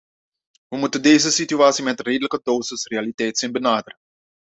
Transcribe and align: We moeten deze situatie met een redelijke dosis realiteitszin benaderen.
We 0.69 0.77
moeten 0.77 1.01
deze 1.01 1.31
situatie 1.31 1.83
met 1.83 1.99
een 1.99 2.05
redelijke 2.05 2.39
dosis 2.43 2.85
realiteitszin 2.87 3.51
benaderen. 3.51 3.99